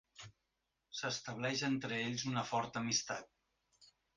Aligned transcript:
S'estableix 0.99 1.63
entre 1.69 2.01
ells 2.07 2.27
una 2.33 2.47
forta 2.55 2.85
amistat. 2.85 3.31